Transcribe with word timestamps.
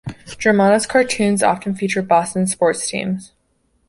Germano's 0.39 0.87
cartoons 0.87 1.43
often 1.43 1.75
feature 1.75 2.01
Boston's 2.01 2.51
sports 2.53 2.89
teams. 2.89 3.33